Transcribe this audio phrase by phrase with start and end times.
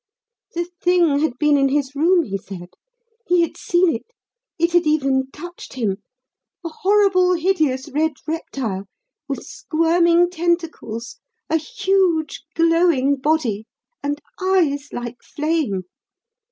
[0.55, 2.69] The thing had been in his room, he said.
[3.27, 4.07] He had seen it
[4.57, 5.97] it had even touched him
[6.65, 8.85] a horrible, hideous red reptile,
[9.27, 11.17] with squirming tentacles,
[11.51, 13.67] a huge, glowing body,
[14.01, 15.83] and eyes like flame.